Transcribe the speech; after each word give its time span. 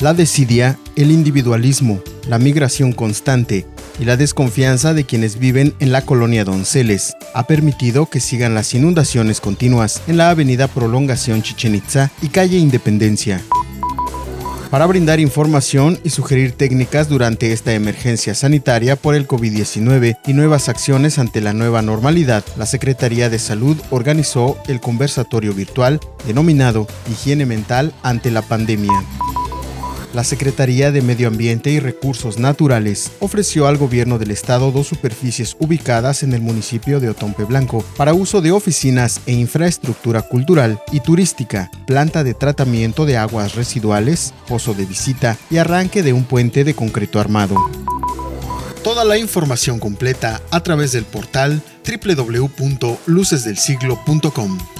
La 0.00 0.12
desidia, 0.12 0.78
el 0.96 1.10
individualismo, 1.10 2.00
la 2.28 2.38
migración 2.38 2.92
constante 2.92 3.66
y 3.98 4.04
la 4.04 4.16
desconfianza 4.16 4.92
de 4.92 5.04
quienes 5.04 5.38
viven 5.38 5.74
en 5.78 5.92
la 5.92 6.02
colonia 6.02 6.44
Donceles 6.44 7.14
ha 7.32 7.46
permitido 7.46 8.06
que 8.06 8.20
sigan 8.20 8.54
las 8.54 8.74
inundaciones 8.74 9.40
continuas 9.40 10.02
en 10.06 10.18
la 10.18 10.30
avenida 10.30 10.68
Prolongación 10.68 11.42
Chichen 11.42 11.74
Itza 11.74 12.10
y 12.20 12.28
calle 12.28 12.58
Independencia. 12.58 13.40
Para 14.70 14.86
brindar 14.86 15.20
información 15.20 15.98
y 16.02 16.10
sugerir 16.10 16.52
técnicas 16.52 17.08
durante 17.08 17.52
esta 17.52 17.74
emergencia 17.74 18.34
sanitaria 18.34 18.96
por 18.96 19.14
el 19.14 19.28
COVID-19 19.28 20.18
y 20.26 20.32
nuevas 20.32 20.68
acciones 20.68 21.18
ante 21.18 21.40
la 21.40 21.52
nueva 21.52 21.82
normalidad, 21.82 22.44
la 22.56 22.66
Secretaría 22.66 23.30
de 23.30 23.38
Salud 23.38 23.76
organizó 23.90 24.58
el 24.66 24.80
conversatorio 24.80 25.54
virtual 25.54 26.00
denominado 26.26 26.86
Higiene 27.10 27.46
Mental 27.46 27.94
ante 28.02 28.30
la 28.30 28.42
pandemia 28.42 29.04
la 30.14 30.24
Secretaría 30.24 30.90
de 30.92 31.02
Medio 31.02 31.28
Ambiente 31.28 31.68
y 31.70 31.80
Recursos 31.80 32.38
Naturales 32.38 33.10
ofreció 33.20 33.66
al 33.66 33.76
gobierno 33.76 34.18
del 34.18 34.30
estado 34.30 34.70
dos 34.70 34.86
superficies 34.86 35.54
ubicadas 35.58 36.22
en 36.22 36.32
el 36.32 36.40
municipio 36.40 37.00
de 37.00 37.10
Otompe 37.10 37.44
Blanco 37.44 37.84
para 37.96 38.14
uso 38.14 38.40
de 38.40 38.52
oficinas 38.52 39.20
e 39.26 39.32
infraestructura 39.32 40.22
cultural 40.22 40.80
y 40.92 41.00
turística, 41.00 41.68
planta 41.86 42.22
de 42.24 42.32
tratamiento 42.34 43.04
de 43.06 43.16
aguas 43.16 43.56
residuales, 43.56 44.32
pozo 44.48 44.74
de 44.74 44.86
visita 44.86 45.36
y 45.50 45.58
arranque 45.58 46.02
de 46.02 46.12
un 46.12 46.24
puente 46.24 46.64
de 46.64 46.74
concreto 46.74 47.20
armado. 47.20 47.54
Toda 48.82 49.04
la 49.04 49.18
información 49.18 49.78
completa 49.78 50.42
a 50.50 50.60
través 50.60 50.90
del 50.92 51.04
portal 51.04 51.62
www.lucesdelsiglo.com. 51.86 54.73